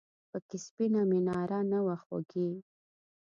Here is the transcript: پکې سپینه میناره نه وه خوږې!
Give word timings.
پکې 0.29 0.57
سپینه 0.65 1.01
میناره 1.11 1.59
نه 1.71 1.79
وه 1.85 1.95
خوږې! 2.03 2.49